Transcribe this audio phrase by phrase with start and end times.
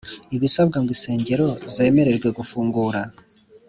[0.35, 3.01] ibisabwa ngo insengero zemererwe gufungura.